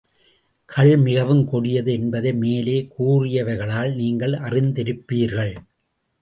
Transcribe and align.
கள் 0.69 0.93
மிகவுங் 0.99 1.43
கொடியது 1.45 1.91
என்பதை 1.93 2.33
மேலே 2.33 2.87
கூறியவைகளால் 2.97 3.93
நீங்கள் 3.95 4.33
அறிந்திருப்பீர்கள். 4.33 5.53